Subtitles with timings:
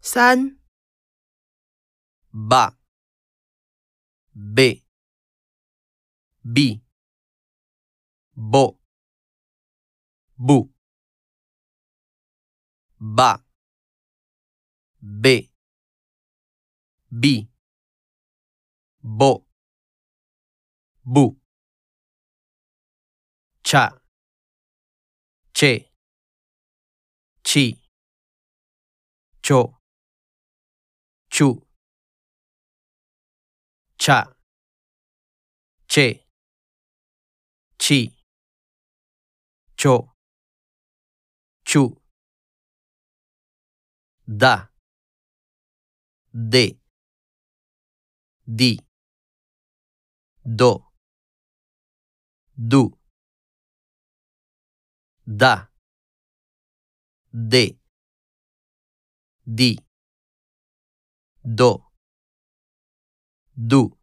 [0.00, 0.56] 三
[2.30, 2.76] 八
[4.32, 4.84] b be,
[6.44, 6.80] bi,
[8.34, 8.78] bo,
[10.36, 10.70] bu,
[13.00, 13.42] ba,
[15.00, 15.50] be,
[17.10, 17.48] bi,
[19.02, 19.46] bo,
[21.02, 21.40] bu,
[23.62, 24.00] cha,
[25.52, 25.95] che.
[27.56, 27.74] chi,
[29.40, 29.80] cho,
[31.30, 31.66] chu,
[33.96, 34.36] cha,
[35.86, 36.28] che,
[37.78, 38.12] chi,
[39.74, 40.12] cho,
[41.64, 41.96] chu,
[44.26, 44.70] da,
[46.30, 46.78] de,
[48.44, 48.78] di,
[50.44, 50.92] do,
[52.54, 52.98] du,
[55.24, 55.70] da
[57.38, 57.78] de,
[59.44, 59.78] di,
[61.44, 61.84] do,
[63.54, 63.94] du,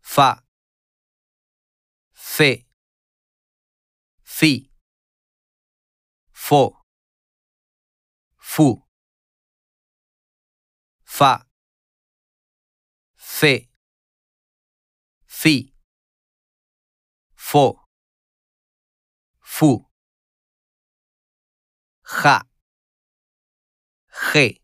[0.00, 0.42] fa,
[2.14, 2.66] fe,
[4.22, 4.70] fi,
[6.32, 6.80] fo,
[8.38, 8.82] fu,
[11.04, 11.46] fa,
[13.14, 13.68] fe,
[15.26, 15.74] fi,
[17.36, 17.84] fo,
[19.40, 19.91] fu,
[22.20, 22.46] Ха.
[24.08, 24.60] Хе.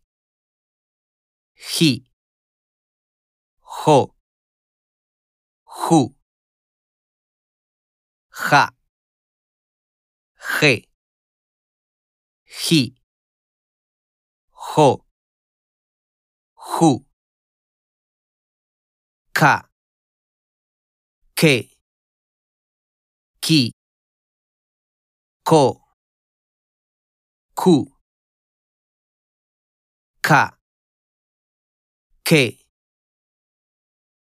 [1.55, 2.05] Хи.
[3.61, 4.15] Хо.
[5.63, 6.15] Ху.
[8.29, 8.69] Ха.
[10.35, 10.87] Хе.
[12.45, 12.95] Хи.
[14.51, 15.05] Хо.
[16.53, 17.05] Ху.
[19.33, 19.69] Ка.
[21.35, 21.69] Ке.
[23.41, 23.73] Ки.
[25.43, 25.78] Ко
[27.59, 27.75] ku,
[30.21, 30.43] ka,
[32.23, 32.43] ke,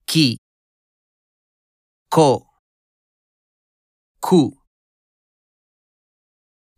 [0.07, 0.39] ki,
[2.09, 2.29] ko,
[4.21, 4.41] ku,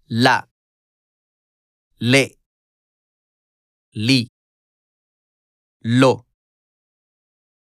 [0.08, 0.36] la,
[2.00, 2.24] le,
[3.94, 4.20] li,
[5.82, 6.12] lo,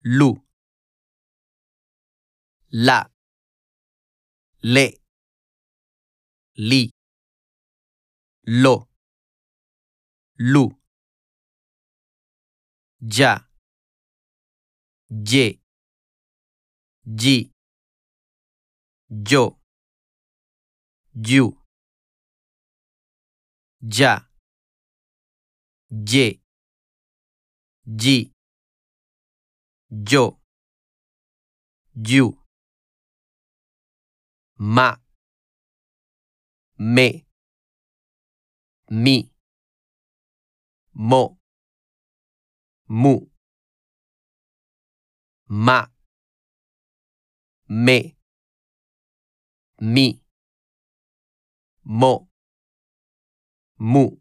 [0.02, 0.30] lu,
[2.70, 3.10] la,
[4.62, 4.86] le,
[6.54, 6.95] li,
[8.46, 8.88] lo,
[10.38, 10.70] lu,
[13.00, 13.48] ya,
[15.10, 15.60] ye,
[17.04, 17.52] yi,
[19.08, 19.58] yo,
[21.12, 21.58] yu,
[23.80, 24.30] ya,
[25.90, 26.40] ye,
[27.84, 28.32] yi,
[29.90, 30.38] yo,
[31.96, 32.38] yu,
[34.58, 35.00] ma,
[36.78, 37.25] me,
[38.90, 39.30] mi,
[40.94, 41.38] mo,
[42.88, 43.28] mu,
[45.48, 45.90] ma,
[47.68, 48.16] me,
[49.80, 50.20] mi,
[51.84, 52.28] mo,
[53.78, 54.20] mu,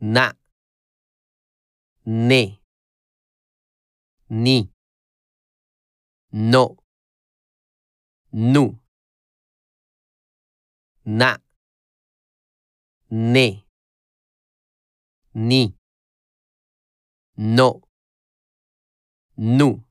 [0.00, 0.32] na,
[2.04, 2.60] ne,
[4.30, 4.70] ni,
[6.32, 6.76] no,
[8.32, 8.78] nu,
[11.04, 11.40] na,
[13.10, 13.64] ne
[15.34, 15.74] ni.
[17.36, 17.80] No
[19.36, 19.84] nu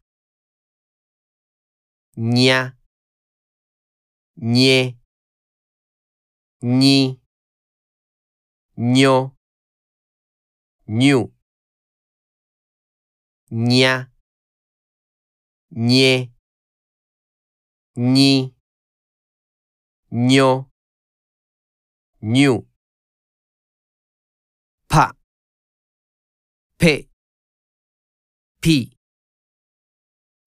[2.17, 2.73] nha.
[4.35, 4.95] Nhé
[6.61, 7.19] ni,
[8.75, 9.31] nhô.
[10.87, 11.31] Nhu
[13.49, 14.11] nha.
[15.71, 16.29] Nhé
[17.95, 18.53] ni,
[20.11, 20.65] nhô.
[22.21, 22.67] Nhu
[26.77, 27.09] 배,
[28.61, 28.95] 비,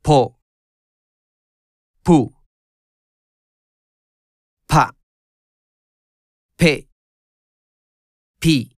[0.02, 0.38] 보,
[2.04, 2.32] 부,
[4.68, 4.92] 파,
[6.56, 6.88] 배,
[8.38, 8.76] 비,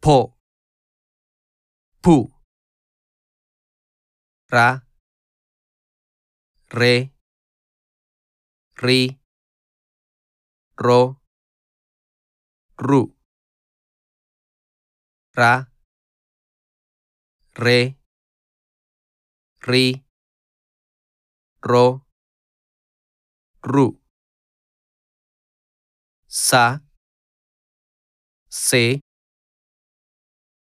[0.00, 0.36] 보,
[2.02, 2.28] 부,
[4.50, 4.84] 라,
[6.74, 7.14] 레,
[8.82, 9.20] 리,
[10.76, 11.16] 로,
[12.76, 13.14] 루,
[15.36, 15.71] 라,
[17.54, 17.96] re,
[19.60, 20.04] ri,
[21.60, 22.06] ro,
[23.62, 24.00] ru,
[26.26, 26.82] sa,
[28.48, 29.00] se,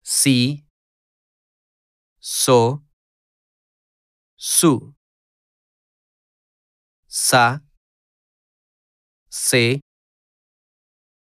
[0.04, 0.66] si,
[2.20, 2.84] so,
[4.36, 4.94] su,
[7.08, 7.64] sa,
[9.30, 9.82] se,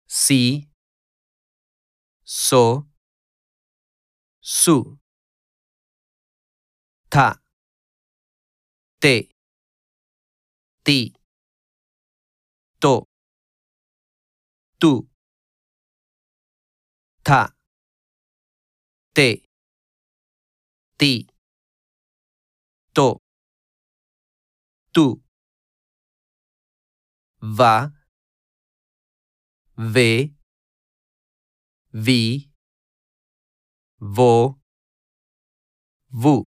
[0.07, 0.69] si,
[2.25, 2.89] so,
[4.41, 4.99] su,
[7.15, 7.41] た。
[8.99, 9.29] て。
[10.83, 11.13] て。
[12.81, 13.07] と。
[14.81, 15.07] と。
[17.23, 17.55] た。
[19.15, 19.43] て。
[20.99, 21.27] て。
[22.93, 23.23] と。
[24.93, 25.21] と。
[27.41, 27.91] và
[29.77, 30.29] về
[31.93, 32.49] vì
[34.01, 34.59] vô
[36.11, 36.45] vụ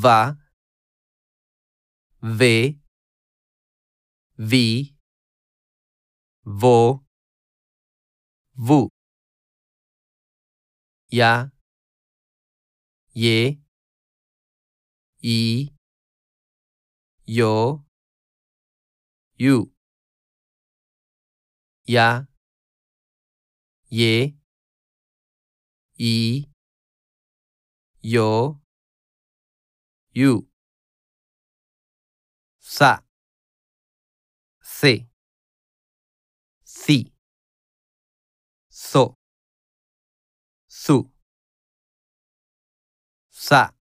[0.00, 0.36] và
[2.20, 2.74] về
[4.36, 4.92] vì
[6.44, 7.00] vô
[8.54, 8.88] vụ
[11.10, 11.50] ya
[13.14, 13.56] ye
[15.20, 15.68] i
[17.26, 17.84] yo
[19.38, 19.72] you
[21.86, 22.26] ya
[23.90, 24.34] ye
[25.98, 26.44] i
[28.02, 28.61] yo
[30.14, 30.48] you,
[32.58, 33.02] sa,
[34.60, 35.08] se,
[36.64, 37.12] si,
[38.68, 39.16] so,
[40.68, 41.10] su,
[43.30, 43.74] sa,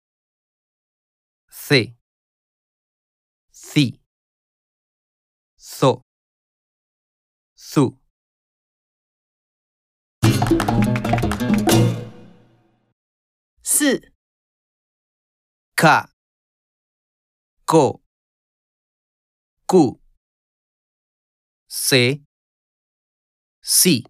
[1.49, 1.97] se,
[3.51, 3.99] si,
[5.57, 6.01] so,
[7.55, 7.99] su.
[13.79, 14.01] 四、
[15.75, 16.09] ka,
[17.69, 18.01] ko,
[19.68, 20.01] ku,
[21.68, 22.19] se,
[23.62, 24.04] si,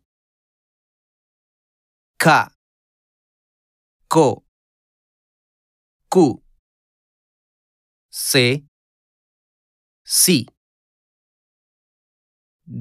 [2.17, 2.55] ka,
[4.07, 4.45] ko,
[6.07, 6.41] ku,
[8.09, 8.63] se,
[10.05, 10.45] si,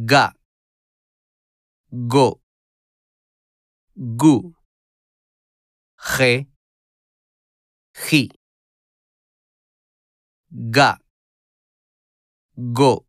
[0.06, 0.32] ga,
[1.90, 2.40] go,
[3.96, 4.54] gu,
[5.98, 6.46] ge,
[8.06, 8.37] ji,
[10.50, 10.98] ga,
[12.56, 13.04] go,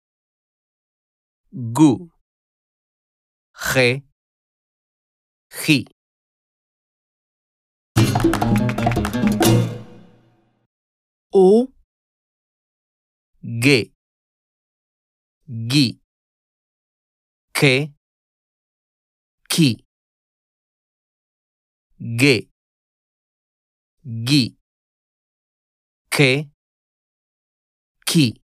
[1.52, 2.10] gu,
[3.54, 4.04] ge,
[5.50, 5.88] ji.
[11.32, 11.72] 五、
[13.44, 13.94] ge,
[15.46, 16.02] gi,
[17.54, 17.94] ke,
[19.48, 19.86] ki,
[22.00, 22.50] ge,
[24.26, 24.58] gi,
[26.10, 26.50] ke,
[28.10, 28.42] key.